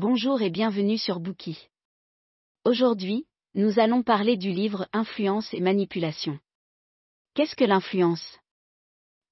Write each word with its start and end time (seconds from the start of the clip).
Bonjour 0.00 0.42
et 0.42 0.50
bienvenue 0.50 0.96
sur 0.96 1.18
Bookie. 1.18 1.58
Aujourd'hui, 2.64 3.26
nous 3.56 3.80
allons 3.80 4.04
parler 4.04 4.36
du 4.36 4.52
livre 4.52 4.86
Influence 4.92 5.52
et 5.52 5.60
manipulation. 5.60 6.38
Qu'est-ce 7.34 7.56
que 7.56 7.64
l'influence? 7.64 8.38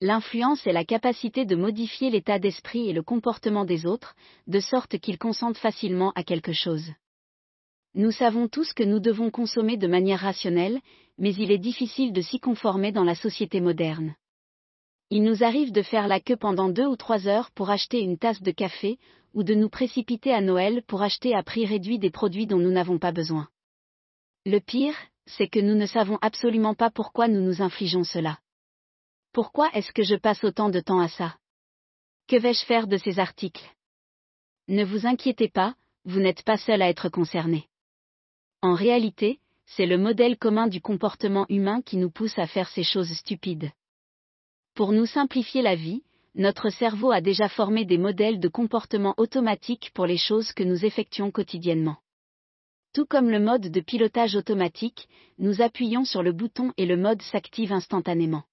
L'influence 0.00 0.66
est 0.66 0.72
la 0.72 0.84
capacité 0.84 1.44
de 1.44 1.54
modifier 1.54 2.10
l'état 2.10 2.40
d'esprit 2.40 2.88
et 2.88 2.92
le 2.92 3.04
comportement 3.04 3.64
des 3.64 3.86
autres, 3.86 4.16
de 4.48 4.58
sorte 4.58 4.98
qu'ils 4.98 5.18
consentent 5.18 5.56
facilement 5.56 6.10
à 6.16 6.24
quelque 6.24 6.52
chose. 6.52 6.90
Nous 7.94 8.10
savons 8.10 8.48
tous 8.48 8.72
que 8.72 8.82
nous 8.82 8.98
devons 8.98 9.30
consommer 9.30 9.76
de 9.76 9.86
manière 9.86 10.18
rationnelle, 10.18 10.80
mais 11.16 11.32
il 11.36 11.52
est 11.52 11.58
difficile 11.58 12.12
de 12.12 12.22
s'y 12.22 12.40
conformer 12.40 12.90
dans 12.90 13.04
la 13.04 13.14
société 13.14 13.60
moderne. 13.60 14.16
Il 15.10 15.22
nous 15.22 15.44
arrive 15.44 15.70
de 15.70 15.82
faire 15.82 16.08
la 16.08 16.18
queue 16.18 16.36
pendant 16.36 16.68
deux 16.68 16.86
ou 16.86 16.96
trois 16.96 17.28
heures 17.28 17.52
pour 17.52 17.70
acheter 17.70 18.00
une 18.00 18.18
tasse 18.18 18.42
de 18.42 18.50
café, 18.50 18.98
ou 19.36 19.42
de 19.42 19.54
nous 19.54 19.68
précipiter 19.68 20.32
à 20.32 20.40
Noël 20.40 20.82
pour 20.88 21.02
acheter 21.02 21.34
à 21.34 21.42
prix 21.42 21.66
réduit 21.66 21.98
des 21.98 22.10
produits 22.10 22.46
dont 22.46 22.58
nous 22.58 22.72
n'avons 22.72 22.98
pas 22.98 23.12
besoin. 23.12 23.48
Le 24.46 24.60
pire, 24.60 24.96
c'est 25.26 25.46
que 25.46 25.60
nous 25.60 25.74
ne 25.74 25.84
savons 25.84 26.18
absolument 26.22 26.74
pas 26.74 26.90
pourquoi 26.90 27.28
nous 27.28 27.42
nous 27.42 27.60
infligeons 27.60 28.02
cela. 28.02 28.38
Pourquoi 29.34 29.70
est-ce 29.74 29.92
que 29.92 30.02
je 30.02 30.14
passe 30.14 30.42
autant 30.42 30.70
de 30.70 30.80
temps 30.80 31.00
à 31.00 31.08
ça? 31.08 31.36
Que 32.26 32.36
vais-je 32.36 32.64
faire 32.64 32.86
de 32.86 32.96
ces 32.96 33.18
articles? 33.18 33.74
Ne 34.68 34.84
vous 34.84 35.06
inquiétez 35.06 35.48
pas, 35.48 35.74
vous 36.06 36.18
n'êtes 36.18 36.42
pas 36.42 36.56
seul 36.56 36.80
à 36.80 36.88
être 36.88 37.10
concerné. 37.10 37.68
En 38.62 38.72
réalité, 38.72 39.38
c'est 39.66 39.86
le 39.86 39.98
modèle 39.98 40.38
commun 40.38 40.66
du 40.66 40.80
comportement 40.80 41.44
humain 41.50 41.82
qui 41.82 41.98
nous 41.98 42.10
pousse 42.10 42.38
à 42.38 42.46
faire 42.46 42.70
ces 42.70 42.84
choses 42.84 43.12
stupides. 43.12 43.70
Pour 44.74 44.92
nous 44.92 45.06
simplifier 45.06 45.60
la 45.60 45.74
vie, 45.74 46.04
notre 46.36 46.68
cerveau 46.68 47.12
a 47.12 47.22
déjà 47.22 47.48
formé 47.48 47.86
des 47.86 47.96
modèles 47.96 48.40
de 48.40 48.48
comportement 48.48 49.14
automatique 49.16 49.90
pour 49.94 50.04
les 50.04 50.18
choses 50.18 50.52
que 50.52 50.62
nous 50.62 50.84
effectuons 50.84 51.30
quotidiennement. 51.30 51.96
Tout 52.92 53.06
comme 53.06 53.30
le 53.30 53.40
mode 53.40 53.70
de 53.70 53.80
pilotage 53.80 54.36
automatique, 54.36 55.08
nous 55.38 55.62
appuyons 55.62 56.04
sur 56.04 56.22
le 56.22 56.32
bouton 56.32 56.72
et 56.76 56.84
le 56.84 56.98
mode 56.98 57.22
s'active 57.22 57.72
instantanément. 57.72 58.44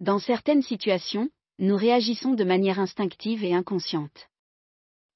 Dans 0.00 0.18
certaines 0.18 0.62
situations, 0.62 1.28
nous 1.58 1.76
réagissons 1.76 2.32
de 2.32 2.44
manière 2.44 2.80
instinctive 2.80 3.44
et 3.44 3.54
inconsciente. 3.54 4.28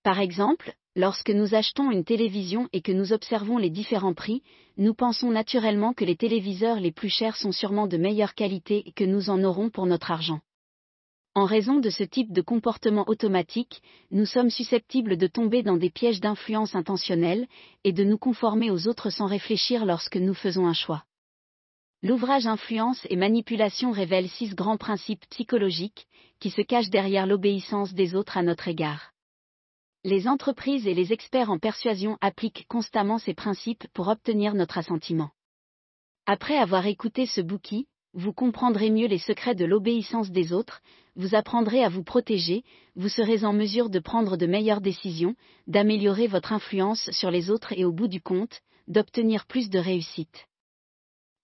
Par 0.03 0.20
exemple, 0.20 0.75
lorsque 0.97 1.31
nous 1.31 1.55
achetons 1.55 1.91
une 1.91 2.05
télévision 2.05 2.69
et 2.75 2.83
que 2.83 2.92
nous 2.92 3.15
observons 3.15 3.56
les 3.56 3.70
différents 3.70 4.15
prix, 4.15 4.42
nous 4.77 4.94
pensons 4.94 5.31
naturellement 5.31 5.94
que 5.94 6.05
les 6.05 6.17
téléviseurs 6.17 6.81
les 6.81 6.92
plus 6.92 7.11
chers 7.11 7.37
sont 7.37 7.53
sûrement 7.53 7.87
de 7.87 7.97
meilleure 7.97 8.34
qualité 8.34 8.83
et 8.87 8.92
que 8.92 9.05
nous 9.05 9.31
en 9.31 9.44
aurons 9.44 9.70
pour 9.70 9.87
notre 9.87 10.11
argent. 10.11 10.41
En 11.34 11.45
raison 11.45 11.78
de 11.78 11.91
ce 11.91 12.03
type 12.03 12.33
de 12.33 12.42
comportement 12.42 13.05
automatique, 13.09 13.83
nous 14.11 14.27
sommes 14.27 14.50
susceptibles 14.50 15.17
de 15.17 15.28
tomber 15.28 15.62
dans 15.62 15.77
des 15.77 15.91
pièges 15.91 16.20
d'influence 16.20 16.75
intentionnelle, 16.75 17.47
et 17.84 17.92
de 17.92 18.03
nous 18.03 18.19
conformer 18.19 18.72
aux 18.72 18.89
autres 18.89 19.11
sans 19.11 19.27
réfléchir 19.27 19.87
lorsque 19.87 20.17
nous 20.17 20.34
faisons 20.34 20.67
un 20.67 20.72
choix. 20.72 21.05
L'ouvrage 22.03 22.48
Influence 22.48 23.06
et 23.11 23.17
manipulation 23.17 23.92
révèle 23.92 24.28
six 24.28 24.55
grands 24.56 24.78
principes 24.78 25.25
psychologiques, 25.31 26.09
qui 26.41 26.50
se 26.50 26.62
cachent 26.62 26.91
derrière 26.91 27.27
l'obéissance 27.27 27.94
des 27.94 28.17
autres 28.17 28.37
à 28.37 28.42
notre 28.42 28.67
égard. 28.67 29.12
Les 30.03 30.27
entreprises 30.27 30.89
et 30.89 30.94
les 30.94 31.12
experts 31.12 31.50
en 31.50 31.59
persuasion 31.59 32.19
appliquent 32.20 32.67
constamment 32.69 33.19
ces 33.19 33.34
principes 33.34 33.87
pour 33.92 34.09
obtenir 34.09 34.55
notre 34.55 34.78
assentiment. 34.78 35.31
Après 36.27 36.56
avoir 36.56 36.87
écouté 36.87 37.27
ce 37.27 37.41
bouquet, 37.41 37.84
vous 38.14 38.33
comprendrez 38.33 38.91
mieux 38.91 39.06
les 39.06 39.19
secrets 39.19 39.55
de 39.55 39.64
l'obéissance 39.64 40.30
des 40.30 40.53
autres, 40.53 40.80
vous 41.16 41.34
apprendrez 41.34 41.84
à 41.84 41.89
vous 41.89 42.03
protéger, 42.03 42.64
vous 42.97 43.08
serez 43.08 43.44
en 43.44 43.53
mesure 43.53 43.91
de 43.91 43.98
prendre 43.98 44.36
de 44.36 44.47
meilleures 44.47 44.80
décisions, 44.80 45.34
d'améliorer 45.66 46.27
votre 46.27 46.53
influence 46.53 47.11
sur 47.11 47.31
les 47.31 47.50
autres 47.50 47.72
et 47.72 47.84
au 47.84 47.92
bout 47.92 48.08
du 48.08 48.20
compte, 48.20 48.61
d'obtenir 48.88 49.47
plus 49.47 49.70
de 49.70 49.78
réussite. 49.78 50.47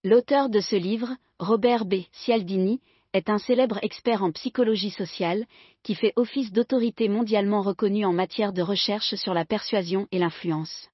L'auteur 0.03 0.49
de 0.49 0.61
ce 0.61 0.77
livre, 0.77 1.17
Robert 1.39 1.85
B. 1.85 2.03
Cialdini, 2.13 2.81
est 3.13 3.31
un 3.31 3.39
célèbre 3.39 3.79
expert 3.83 4.23
en 4.23 4.33
psychologie 4.33 4.91
sociale, 4.91 5.47
qui 5.83 5.95
fait 5.95 6.13
office 6.17 6.53
d'autorité 6.53 7.09
mondialement 7.09 7.63
reconnue 7.63 8.05
en 8.05 8.13
matière 8.13 8.53
de 8.53 8.63
recherche 8.63 9.15
sur 9.15 9.33
la 9.33 9.45
persuasion 9.45 10.07
et 10.13 10.19
l'influence. 10.19 10.91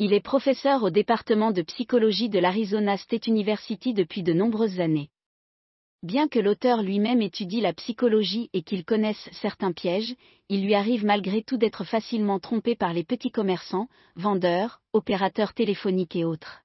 Il 0.00 0.12
est 0.12 0.20
professeur 0.20 0.82
au 0.82 0.90
département 0.90 1.52
de 1.52 1.62
psychologie 1.62 2.28
de 2.28 2.40
l'Arizona 2.40 2.96
State 2.96 3.28
University 3.28 3.94
depuis 3.94 4.24
de 4.24 4.32
nombreuses 4.32 4.80
années. 4.80 5.10
Bien 6.02 6.26
que 6.26 6.40
l'auteur 6.40 6.82
lui-même 6.82 7.22
étudie 7.22 7.60
la 7.60 7.72
psychologie 7.72 8.50
et 8.52 8.62
qu'il 8.62 8.84
connaisse 8.84 9.28
certains 9.30 9.70
pièges, 9.70 10.16
il 10.48 10.64
lui 10.64 10.74
arrive 10.74 11.04
malgré 11.04 11.44
tout 11.44 11.58
d'être 11.58 11.84
facilement 11.84 12.40
trompé 12.40 12.74
par 12.74 12.92
les 12.92 13.04
petits 13.04 13.30
commerçants, 13.30 13.88
vendeurs, 14.16 14.80
opérateurs 14.92 15.54
téléphoniques 15.54 16.16
et 16.16 16.24
autres. 16.24 16.62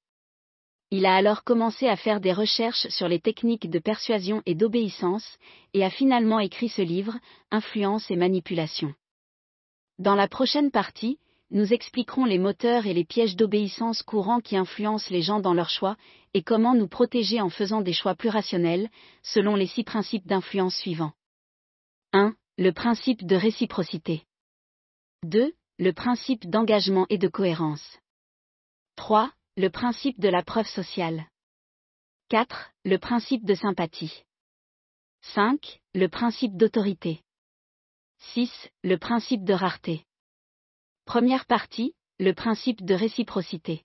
Il 0.90 1.06
a 1.06 1.16
alors 1.16 1.44
commencé 1.44 1.88
à 1.88 1.96
faire 1.96 2.22
des 2.22 2.34
recherches 2.34 2.88
sur 2.88 3.08
les 3.08 3.20
techniques 3.20 3.70
de 3.70 3.78
persuasion 3.78 4.42
et 4.48 4.56
d'obéissance, 4.56 5.38
et 5.76 5.86
a 5.86 5.92
finalement 5.92 6.40
écrit 6.40 6.70
ce 6.70 6.82
livre, 6.82 7.16
Influence 7.52 8.10
et 8.10 8.16
manipulation. 8.16 8.96
Dans 10.00 10.16
la 10.16 10.28
prochaine 10.28 10.72
partie, 10.72 11.20
nous 11.52 11.74
expliquerons 11.74 12.26
les 12.26 12.38
moteurs 12.38 12.86
et 12.86 12.94
les 12.94 13.06
pièges 13.06 13.36
d'obéissance 13.36 14.04
courants 14.04 14.40
qui 14.40 14.56
influencent 14.56 15.10
les 15.10 15.22
gens 15.22 15.40
dans 15.40 15.54
leurs 15.54 15.70
choix, 15.70 15.98
et 16.34 16.44
comment 16.44 16.76
nous 16.76 16.88
protéger 16.88 17.42
en 17.42 17.50
faisant 17.50 17.82
des 17.82 17.94
choix 17.94 18.16
plus 18.16 18.30
rationnels, 18.30 18.90
selon 19.24 19.56
les 19.56 19.68
six 19.68 19.84
principes 19.84 20.28
d'influence 20.28 20.76
suivants. 20.76 21.14
1. 22.14 22.36
Le 22.58 22.72
principe 22.72 23.26
de 23.26 23.36
réciprocité. 23.36 24.24
2. 25.24 25.54
Le 25.80 25.94
principe 25.94 26.48
d'engagement 26.50 27.08
et 27.10 27.18
de 27.18 27.28
cohérence. 27.28 28.00
3. 28.96 29.32
Le 29.58 29.70
principe 29.70 30.20
de 30.20 30.30
la 30.30 30.44
preuve 30.44 30.68
sociale. 30.68 31.26
4. 32.30 32.72
Le 32.86 32.98
principe 32.98 33.46
de 33.46 33.56
sympathie. 33.56 34.24
5. 35.34 35.82
Le 35.96 36.08
principe 36.08 36.58
d'autorité. 36.58 37.22
6. 38.34 38.52
Le 38.84 38.98
principe 38.98 39.44
de 39.44 39.54
rareté. 39.54 40.06
Première 41.10 41.48
partie, 41.48 41.96
le 42.20 42.36
principe 42.36 42.86
de 42.86 42.94
réciprocité. 42.94 43.84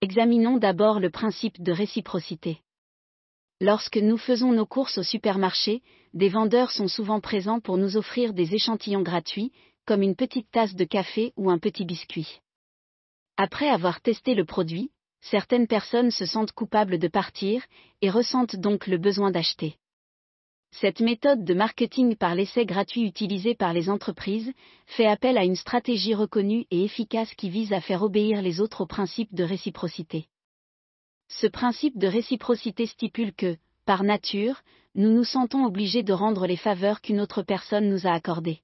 Examinons 0.00 0.58
d'abord 0.58 1.00
le 1.00 1.10
principe 1.10 1.60
de 1.60 1.72
réciprocité. 1.72 2.60
Lorsque 3.60 3.96
nous 3.96 4.16
faisons 4.16 4.52
nos 4.52 4.64
courses 4.64 4.98
au 4.98 5.02
supermarché, 5.02 5.82
des 6.14 6.28
vendeurs 6.28 6.70
sont 6.70 6.86
souvent 6.86 7.18
présents 7.18 7.58
pour 7.58 7.78
nous 7.78 7.96
offrir 7.96 8.32
des 8.32 8.54
échantillons 8.54 9.02
gratuits, 9.02 9.50
comme 9.86 10.02
une 10.02 10.14
petite 10.14 10.48
tasse 10.52 10.76
de 10.76 10.84
café 10.84 11.32
ou 11.36 11.50
un 11.50 11.58
petit 11.58 11.84
biscuit. 11.84 12.38
Après 13.36 13.68
avoir 13.68 14.00
testé 14.00 14.36
le 14.36 14.44
produit, 14.44 14.92
certaines 15.20 15.66
personnes 15.66 16.12
se 16.12 16.26
sentent 16.26 16.52
coupables 16.52 17.00
de 17.00 17.08
partir, 17.08 17.64
et 18.02 18.08
ressentent 18.08 18.54
donc 18.54 18.86
le 18.86 18.98
besoin 18.98 19.32
d'acheter. 19.32 19.78
Cette 20.72 21.00
méthode 21.00 21.44
de 21.44 21.52
marketing 21.52 22.16
par 22.16 22.34
l'essai 22.34 22.64
gratuit 22.64 23.02
utilisée 23.02 23.54
par 23.54 23.72
les 23.72 23.90
entreprises 23.90 24.52
fait 24.86 25.06
appel 25.06 25.36
à 25.36 25.44
une 25.44 25.56
stratégie 25.56 26.14
reconnue 26.14 26.66
et 26.70 26.84
efficace 26.84 27.34
qui 27.34 27.50
vise 27.50 27.72
à 27.72 27.80
faire 27.80 28.02
obéir 28.02 28.40
les 28.40 28.60
autres 28.60 28.82
au 28.82 28.86
principe 28.86 29.34
de 29.34 29.44
réciprocité. 29.44 30.28
Ce 31.28 31.46
principe 31.46 31.98
de 31.98 32.06
réciprocité 32.06 32.86
stipule 32.86 33.34
que, 33.34 33.56
par 33.84 34.04
nature, 34.04 34.62
nous 34.94 35.12
nous 35.12 35.24
sentons 35.24 35.64
obligés 35.64 36.02
de 36.02 36.12
rendre 36.12 36.46
les 36.46 36.56
faveurs 36.56 37.00
qu'une 37.00 37.20
autre 37.20 37.42
personne 37.42 37.88
nous 37.88 38.06
a 38.06 38.12
accordées. 38.12 38.60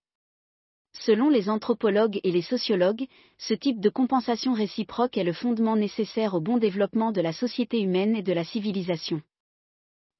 Selon 0.93 1.29
les 1.29 1.51
anthropologues 1.51 2.21
et 2.25 2.33
les 2.33 2.43
sociologues, 2.43 3.07
ce 3.37 3.53
type 3.53 3.81
de 3.81 3.91
compensation 3.91 4.55
réciproque 4.55 5.19
est 5.19 5.25
le 5.25 5.35
fondement 5.35 5.77
nécessaire 5.77 6.35
au 6.35 6.41
bon 6.41 6.57
développement 6.57 7.13
de 7.13 7.21
la 7.21 7.33
société 7.33 7.81
humaine 7.81 8.17
et 8.17 8.23
de 8.23 8.33
la 8.33 8.45
civilisation. 8.45 9.21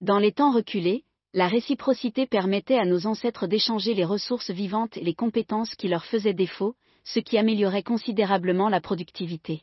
Dans 0.03 0.19
les 0.19 0.33
temps 0.33 0.53
reculés, 0.53 1.06
la 1.37 1.49
réciprocité 1.49 2.27
permettait 2.27 2.79
à 2.79 2.87
nos 2.87 3.07
ancêtres 3.07 3.47
d'échanger 3.47 3.93
les 3.93 4.07
ressources 4.07 4.51
vivantes 4.51 4.97
et 4.97 5.05
les 5.05 5.13
compétences 5.13 5.75
qui 5.75 5.87
leur 5.87 6.07
faisaient 6.07 6.33
défaut, 6.33 6.77
ce 7.05 7.21
qui 7.21 7.37
améliorait 7.37 7.83
considérablement 7.83 8.71
la 8.71 8.81
productivité. 8.81 9.61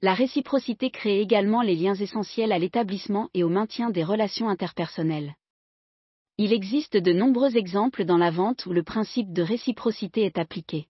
La 0.00 0.14
réciprocité 0.14 0.90
crée 0.90 1.20
également 1.20 1.60
les 1.60 1.74
liens 1.74 1.94
essentiels 1.94 2.50
à 2.50 2.58
l'établissement 2.58 3.28
et 3.34 3.44
au 3.44 3.50
maintien 3.50 3.90
des 3.90 4.02
relations 4.02 4.48
interpersonnelles. 4.48 5.34
Il 6.38 6.54
existe 6.54 6.96
de 6.96 7.12
nombreux 7.12 7.58
exemples 7.58 8.06
dans 8.06 8.16
la 8.16 8.30
vente 8.30 8.64
où 8.64 8.72
le 8.72 8.82
principe 8.82 9.34
de 9.34 9.42
réciprocité 9.42 10.22
est 10.22 10.38
appliqué. 10.38 10.86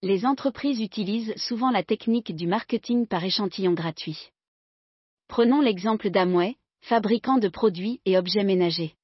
Les 0.00 0.24
entreprises 0.24 0.80
utilisent 0.80 1.34
souvent 1.36 1.70
la 1.70 1.82
technique 1.82 2.34
du 2.34 2.46
marketing 2.46 3.06
par 3.06 3.22
échantillon 3.22 3.74
gratuit. 3.74 4.30
Prenons 5.28 5.60
l'exemple 5.60 6.08
d'Amway, 6.08 6.56
fabricants 6.80 7.38
de 7.38 7.48
produits 7.48 8.00
et 8.04 8.16
objets 8.16 8.44
ménagers. 8.44 8.94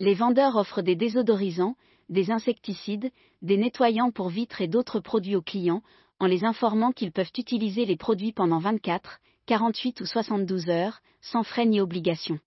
Les 0.00 0.14
vendeurs 0.14 0.56
offrent 0.56 0.82
des 0.82 0.96
désodorisants, 0.96 1.76
des 2.08 2.30
insecticides, 2.30 3.10
des 3.40 3.56
nettoyants 3.56 4.10
pour 4.10 4.28
vitres 4.28 4.60
et 4.60 4.68
d'autres 4.68 5.00
produits 5.00 5.36
aux 5.36 5.42
clients, 5.42 5.82
en 6.18 6.26
les 6.26 6.44
informant 6.44 6.92
qu'ils 6.92 7.12
peuvent 7.12 7.32
utiliser 7.36 7.84
les 7.84 7.96
produits 7.96 8.32
pendant 8.32 8.58
24, 8.58 9.20
48 9.46 10.00
ou 10.00 10.06
72 10.06 10.68
heures, 10.68 11.00
sans 11.20 11.42
frais 11.42 11.66
ni 11.66 11.80
obligation. 11.80 12.38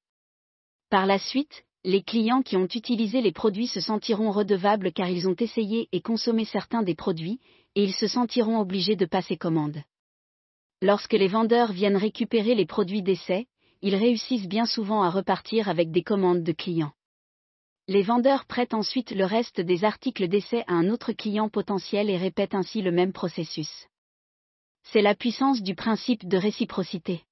Par 0.90 1.06
la 1.06 1.20
suite, 1.20 1.66
les 1.84 2.02
clients 2.02 2.42
qui 2.42 2.58
ont 2.58 2.68
utilisé 2.68 3.22
les 3.22 3.32
produits 3.32 3.68
se 3.68 3.80
sentiront 3.80 4.32
redevables 4.32 4.92
car 4.92 5.10
ils 5.10 5.28
ont 5.28 5.36
essayé 5.38 5.88
et 5.92 6.02
consommé 6.02 6.46
certains 6.46 6.84
des 6.84 6.96
produits, 6.96 7.40
et 7.76 7.84
ils 7.84 7.94
se 7.94 8.08
sentiront 8.08 8.60
obligés 8.60 8.96
de 8.96 9.06
passer 9.06 9.38
commande. 9.38 9.82
Lorsque 10.82 11.14
les 11.14 11.28
vendeurs 11.28 11.72
viennent 11.72 11.98
récupérer 11.98 12.56
les 12.56 12.66
produits 12.66 13.04
d'essai, 13.04 13.48
ils 13.82 13.96
réussissent 13.96 14.48
bien 14.48 14.66
souvent 14.66 15.04
à 15.04 15.10
repartir 15.10 15.70
avec 15.70 15.92
des 15.92 16.04
commandes 16.04 16.44
de 16.44 16.52
clients. 16.52 16.94
Les 17.88 18.02
vendeurs 18.02 18.46
prêtent 18.46 18.74
ensuite 18.74 19.12
le 19.12 19.26
reste 19.26 19.62
des 19.62 19.84
articles 19.84 20.28
d'essai 20.28 20.64
à 20.68 20.74
un 20.74 20.90
autre 20.90 21.14
client 21.14 21.50
potentiel 21.50 22.10
et 22.10 22.18
répètent 22.18 22.56
ainsi 22.56 22.82
le 22.82 22.92
même 22.92 23.14
processus. 23.14 23.88
C'est 24.84 25.02
la 25.02 25.16
puissance 25.16 25.62
du 25.62 25.76
principe 25.76 26.28
de 26.28 26.38
réciprocité. 26.38 27.24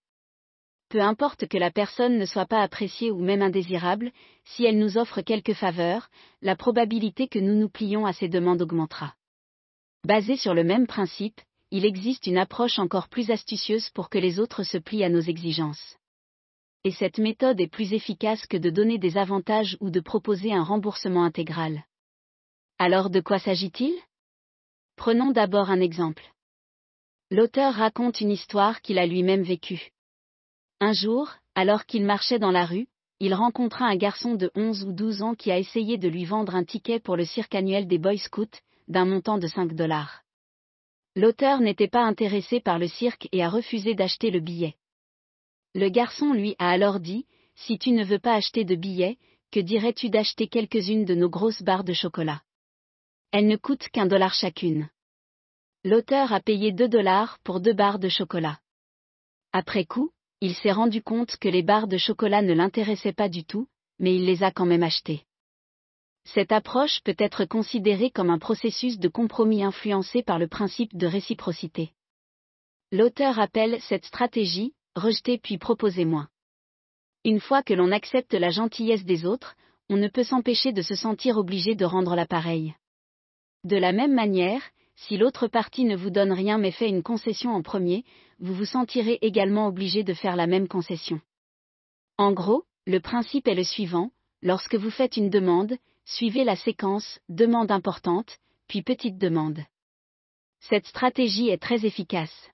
Peu 0.89 1.01
importe 1.01 1.47
que 1.47 1.57
la 1.57 1.71
personne 1.71 2.19
ne 2.19 2.25
soit 2.25 2.45
pas 2.45 2.61
appréciée 2.61 3.09
ou 3.09 3.19
même 3.19 3.41
indésirable, 3.41 4.11
si 4.45 4.63
elle 4.65 4.77
nous 4.77 4.99
offre 4.99 5.21
quelques 5.21 5.53
faveurs, 5.53 6.09
la 6.43 6.55
probabilité 6.55 7.27
que 7.27 7.39
nous 7.39 7.55
nous 7.55 7.69
plions 7.69 8.05
à 8.05 8.13
ses 8.13 8.27
demandes 8.27 8.61
augmentera. 8.61 9.15
Basé 10.05 10.35
sur 10.35 10.53
le 10.53 10.63
même 10.63 10.85
principe, 10.85 11.41
il 11.71 11.85
existe 11.85 12.27
une 12.27 12.37
approche 12.37 12.77
encore 12.77 13.07
plus 13.07 13.31
astucieuse 13.31 13.89
pour 13.89 14.09
que 14.09 14.19
les 14.19 14.39
autres 14.39 14.61
se 14.61 14.77
plient 14.77 15.03
à 15.03 15.09
nos 15.09 15.21
exigences. 15.21 15.97
Et 16.85 16.91
cette 16.91 17.17
méthode 17.17 17.61
est 17.61 17.67
plus 17.67 17.93
efficace 17.93 18.45
que 18.45 18.57
de 18.57 18.69
donner 18.69 18.97
des 18.97 19.17
avantages 19.17 19.77
ou 19.79 19.89
de 19.89 20.01
proposer 20.01 20.53
un 20.53 20.63
remboursement 20.63 21.23
intégral. 21.23 21.85
Alors 22.77 23.09
de 23.09 23.21
quoi 23.21 23.39
s'agit-il? 23.39 23.93
Prenons 24.97 25.31
d'abord 25.31 25.69
un 25.69 25.79
exemple. 25.79 26.23
L'auteur 27.31 27.73
raconte 27.73 28.19
une 28.19 28.31
histoire 28.31 28.81
qu'il 28.81 28.99
a 28.99 29.05
lui-même 29.05 29.43
vécue. 29.43 29.91
Un 30.81 30.91
jour, 30.91 31.31
alors 31.55 31.85
qu'il 31.85 32.03
marchait 32.03 32.39
dans 32.39 32.51
la 32.51 32.65
rue, 32.65 32.87
il 33.19 33.33
rencontra 33.33 33.85
un 33.85 33.95
garçon 33.95 34.35
de 34.35 34.51
11 34.53 34.83
ou 34.83 34.91
12 34.91 35.21
ans 35.21 35.35
qui 35.35 35.49
a 35.49 35.57
essayé 35.57 35.97
de 35.97 36.09
lui 36.09 36.25
vendre 36.25 36.55
un 36.55 36.65
ticket 36.65 36.99
pour 36.99 37.15
le 37.15 37.23
cirque 37.23 37.55
annuel 37.55 37.87
des 37.87 37.97
Boy 37.97 38.17
Scouts, 38.17 38.59
d'un 38.89 39.05
montant 39.05 39.37
de 39.37 39.47
5 39.47 39.73
dollars. 39.73 40.23
L'auteur 41.15 41.61
n'était 41.61 41.87
pas 41.87 42.03
intéressé 42.03 42.59
par 42.59 42.79
le 42.79 42.89
cirque 42.89 43.29
et 43.31 43.41
a 43.41 43.49
refusé 43.49 43.95
d'acheter 43.95 44.29
le 44.29 44.41
billet. 44.41 44.75
Le 45.75 45.89
garçon 45.89 46.33
lui 46.33 46.55
a 46.59 46.69
alors 46.69 46.99
dit, 46.99 47.25
Si 47.55 47.79
tu 47.79 47.91
ne 47.91 48.03
veux 48.03 48.19
pas 48.19 48.35
acheter 48.35 48.63
de 48.63 48.75
billet, 48.75 49.17
que 49.51 49.59
dirais-tu 49.59 50.09
d'acheter 50.09 50.47
quelques-unes 50.47 51.05
de 51.05 51.15
nos 51.15 51.29
grosses 51.29 51.63
barres 51.63 51.83
de 51.83 51.93
chocolat? 51.93 52.41
Elles 53.31 53.47
ne 53.47 53.55
coûtent 53.55 53.89
qu'un 53.89 54.05
dollar 54.05 54.33
chacune. 54.33 54.89
L'auteur 55.83 56.31
a 56.31 56.39
payé 56.39 56.71
2 56.71 56.87
dollars 56.87 57.39
pour 57.43 57.59
deux 57.59 57.73
barres 57.73 57.99
de 57.99 58.09
chocolat. 58.09 58.59
Après 59.51 59.85
coup, 59.85 60.11
il 60.41 60.53
s'est 60.55 60.71
rendu 60.71 61.01
compte 61.01 61.37
que 61.37 61.49
les 61.49 61.63
barres 61.63 61.87
de 61.87 61.97
chocolat 61.97 62.41
ne 62.41 62.53
l'intéressaient 62.53 63.13
pas 63.13 63.29
du 63.29 63.43
tout, 63.43 63.67
mais 63.99 64.15
il 64.15 64.25
les 64.25 64.43
a 64.43 64.51
quand 64.51 64.65
même 64.65 64.83
achetées. 64.83 65.23
Cette 66.25 66.51
approche 66.51 67.01
peut 67.03 67.15
être 67.17 67.45
considérée 67.45 68.11
comme 68.11 68.29
un 68.29 68.39
processus 68.39 68.97
de 68.99 69.07
compromis 69.09 69.63
influencé 69.63 70.23
par 70.23 70.39
le 70.39 70.47
principe 70.47 70.95
de 70.95 71.07
réciprocité. 71.07 71.91
L'auteur 72.91 73.39
appelle 73.39 73.81
cette 73.81 74.05
stratégie 74.05 74.73
rejeter 74.95 75.37
puis 75.37 75.57
proposer 75.57 76.05
moins. 76.05 76.29
Une 77.25 77.39
fois 77.39 77.63
que 77.63 77.73
l'on 77.73 77.91
accepte 77.91 78.33
la 78.33 78.49
gentillesse 78.49 79.05
des 79.05 79.25
autres, 79.25 79.55
on 79.89 79.97
ne 79.97 80.07
peut 80.07 80.23
s'empêcher 80.23 80.71
de 80.71 80.81
se 80.81 80.95
sentir 80.95 81.37
obligé 81.37 81.75
de 81.75 81.85
rendre 81.85 82.15
l'appareil. 82.15 82.75
De 83.63 83.77
la 83.77 83.91
même 83.93 84.13
manière, 84.13 84.61
si 84.95 85.17
l'autre 85.17 85.47
partie 85.47 85.85
ne 85.85 85.95
vous 85.95 86.09
donne 86.09 86.31
rien 86.31 86.57
mais 86.57 86.71
fait 86.71 86.89
une 86.89 87.03
concession 87.03 87.51
en 87.51 87.61
premier, 87.61 88.03
vous 88.39 88.53
vous 88.53 88.65
sentirez 88.65 89.19
également 89.21 89.67
obligé 89.67 90.03
de 90.03 90.13
faire 90.13 90.35
la 90.35 90.47
même 90.47 90.67
concession. 90.67 91.21
En 92.17 92.31
gros, 92.31 92.63
le 92.85 92.99
principe 92.99 93.47
est 93.47 93.55
le 93.55 93.63
suivant, 93.63 94.11
lorsque 94.41 94.75
vous 94.75 94.91
faites 94.91 95.17
une 95.17 95.29
demande, 95.29 95.77
suivez 96.05 96.43
la 96.43 96.55
séquence 96.55 97.19
demande 97.29 97.71
importante, 97.71 98.37
puis 98.67 98.81
petite 98.81 99.17
demande. 99.17 99.59
Cette 100.59 100.85
stratégie 100.85 101.49
est 101.49 101.61
très 101.61 101.85
efficace. 101.85 102.51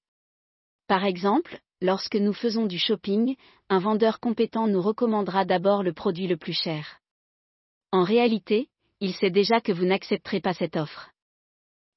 Par 0.88 1.06
exemple, 1.06 1.60
lorsque 1.82 2.16
nous 2.16 2.34
faisons 2.34 2.66
du 2.66 2.78
shopping, 2.78 3.36
un 3.70 3.80
vendeur 3.80 4.20
compétent 4.20 4.68
nous 4.68 4.82
recommandera 4.82 5.46
d'abord 5.46 5.84
le 5.84 5.94
produit 5.94 6.28
le 6.28 6.38
plus 6.38 6.54
cher. 6.54 7.00
En 7.92 8.04
réalité, 8.04 8.70
il 9.00 9.14
sait 9.14 9.32
déjà 9.32 9.62
que 9.62 9.72
vous 9.72 9.86
n'accepterez 9.86 10.42
pas 10.42 10.54
cette 10.54 10.76
offre. 10.76 11.12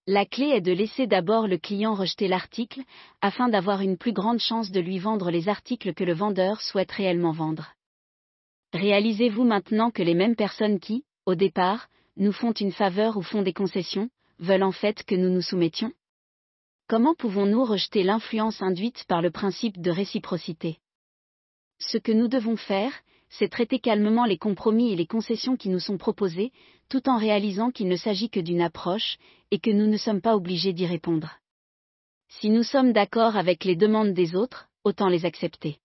La 0.06 0.26
clé 0.26 0.46
est 0.46 0.60
de 0.60 0.72
laisser 0.72 1.06
d'abord 1.06 1.46
le 1.46 1.58
client 1.58 1.94
rejeter 1.94 2.26
l'article, 2.26 2.80
afin 3.20 3.48
d'avoir 3.48 3.82
une 3.82 3.96
plus 3.96 4.12
grande 4.12 4.40
chance 4.40 4.72
de 4.72 4.80
lui 4.80 4.98
vendre 4.98 5.30
les 5.30 5.48
articles 5.48 5.94
que 5.94 6.02
le 6.04 6.14
vendeur 6.14 6.60
souhaite 6.60 6.90
réellement 6.90 7.32
vendre. 7.32 7.74
Réalisez-vous 8.72 9.44
maintenant 9.44 9.90
que 9.90 10.02
les 10.02 10.14
mêmes 10.14 10.34
personnes 10.34 10.80
qui, 10.80 11.04
au 11.26 11.34
départ, 11.34 11.88
nous 12.16 12.32
font 12.32 12.52
une 12.52 12.72
faveur 12.72 13.16
ou 13.16 13.22
font 13.22 13.42
des 13.42 13.52
concessions, 13.52 14.10
veulent 14.38 14.64
en 14.64 14.72
fait 14.72 15.04
que 15.04 15.14
nous 15.14 15.30
nous 15.30 15.42
soumettions? 15.42 15.92
Comment 16.92 17.14
pouvons-nous 17.14 17.64
rejeter 17.64 18.02
l'influence 18.02 18.60
induite 18.60 19.04
par 19.08 19.22
le 19.22 19.30
principe 19.30 19.80
de 19.80 19.90
réciprocité? 19.90 20.76
Ce 21.78 21.96
que 21.96 22.12
nous 22.12 22.28
devons 22.28 22.58
faire, 22.58 22.92
c'est 23.30 23.48
traiter 23.48 23.78
calmement 23.78 24.26
les 24.26 24.36
compromis 24.36 24.92
et 24.92 24.96
les 24.96 25.06
concessions 25.06 25.56
qui 25.56 25.70
nous 25.70 25.78
sont 25.78 25.96
proposés, 25.96 26.52
tout 26.90 27.08
en 27.08 27.16
réalisant 27.16 27.70
qu'il 27.70 27.88
ne 27.88 27.96
s'agit 27.96 28.28
que 28.28 28.40
d'une 28.40 28.60
approche, 28.60 29.16
et 29.50 29.58
que 29.58 29.70
nous 29.70 29.86
ne 29.86 29.96
sommes 29.96 30.20
pas 30.20 30.36
obligés 30.36 30.74
d'y 30.74 30.84
répondre. 30.84 31.30
Si 32.28 32.50
nous 32.50 32.62
sommes 32.62 32.92
d'accord 32.92 33.38
avec 33.38 33.64
les 33.64 33.74
demandes 33.74 34.12
des 34.12 34.36
autres, 34.36 34.68
autant 34.84 35.08
les 35.08 35.24
accepter. 35.24 35.78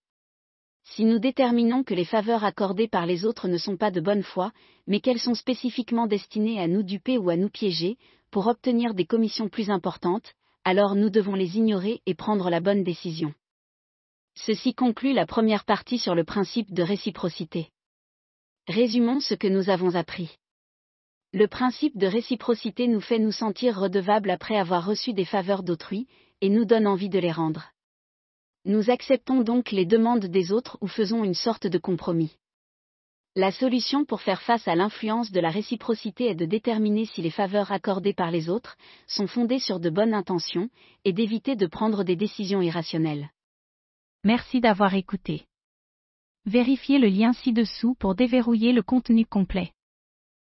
Si 0.83 1.05
nous 1.05 1.19
déterminons 1.19 1.85
que 1.85 1.93
les 1.93 2.03
faveurs 2.03 2.43
accordées 2.43 2.89
par 2.89 3.05
les 3.05 3.23
autres 3.23 3.47
ne 3.47 3.57
sont 3.57 3.77
pas 3.77 3.91
de 3.91 4.01
bonne 4.01 4.23
foi, 4.23 4.51
mais 4.87 4.99
qu'elles 4.99 5.21
sont 5.21 5.35
spécifiquement 5.35 6.05
destinées 6.05 6.59
à 6.59 6.67
nous 6.67 6.83
duper 6.83 7.17
ou 7.17 7.29
à 7.29 7.37
nous 7.37 7.49
piéger, 7.49 7.97
pour 8.29 8.47
obtenir 8.47 8.93
des 8.93 9.05
commissions 9.05 9.47
plus 9.47 9.69
importantes, 9.69 10.33
alors 10.67 10.95
nous 10.95 11.09
devons 11.09 11.33
les 11.33 11.55
ignorer 11.55 12.01
et 12.05 12.13
prendre 12.13 12.49
la 12.49 12.59
bonne 12.59 12.83
décision. 12.83 13.33
Ceci 14.35 14.73
conclut 14.73 15.13
la 15.13 15.25
première 15.25 15.63
partie 15.63 15.97
sur 15.97 16.13
le 16.13 16.25
principe 16.25 16.73
de 16.73 16.83
réciprocité. 16.83 17.69
Résumons 18.67 19.21
ce 19.21 19.33
que 19.33 19.47
nous 19.47 19.69
avons 19.69 19.95
appris. 19.95 20.35
Le 21.31 21.47
principe 21.47 21.97
de 21.97 22.05
réciprocité 22.05 22.89
nous 22.89 22.99
fait 22.99 23.17
nous 23.17 23.31
sentir 23.31 23.79
redevables 23.79 24.29
après 24.29 24.57
avoir 24.57 24.85
reçu 24.85 25.13
des 25.13 25.23
faveurs 25.23 25.63
d'autrui, 25.63 26.05
et 26.41 26.49
nous 26.49 26.65
donne 26.65 26.85
envie 26.85 27.07
de 27.07 27.19
les 27.19 27.31
rendre. 27.31 27.71
Nous 28.65 28.89
acceptons 28.89 29.43
donc 29.43 29.71
les 29.71 29.85
demandes 29.85 30.25
des 30.25 30.51
autres 30.51 30.77
ou 30.81 30.87
faisons 30.89 31.23
une 31.23 31.33
sorte 31.33 31.65
de 31.65 31.77
compromis. 31.77 32.35
La 33.37 33.51
solution 33.51 34.03
pour 34.03 34.21
faire 34.21 34.41
face 34.41 34.67
à 34.67 34.73
l'influence 34.73 35.31
de 35.31 35.39
la 35.39 35.51
réciprocité 35.51 36.25
est 36.25 36.33
de 36.33 36.45
déterminer 36.45 37.05
si 37.05 37.21
les 37.21 37.29
faveurs 37.29 37.71
accordées 37.71 38.15
par 38.15 38.31
les 38.31 38.49
autres 38.49 38.75
sont 39.05 39.27
fondées 39.27 39.59
sur 39.59 39.79
de 39.79 39.91
bonnes 39.91 40.15
intentions 40.15 40.71
et 41.05 41.13
d'éviter 41.13 41.55
de 41.55 41.67
prendre 41.67 42.03
des 42.03 42.15
décisions 42.15 42.63
irrationnelles. 42.63 43.29
Merci 44.23 44.59
d'avoir 44.59 44.95
écouté. 44.95 45.45
Vérifiez 46.47 46.97
le 46.97 47.09
lien 47.09 47.31
ci-dessous 47.31 47.93
pour 47.99 48.15
déverrouiller 48.15 48.73
le 48.73 48.81
contenu 48.81 49.23
complet. 49.23 49.71